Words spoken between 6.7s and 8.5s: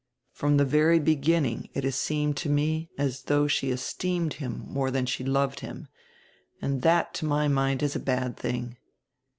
that to my mind is a bad